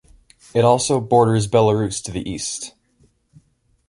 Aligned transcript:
It 0.55 0.65
also 0.65 0.99
borders 0.99 1.47
Belarus 1.47 2.03
to 2.05 2.11
the 2.11 2.27
east. 2.27 2.73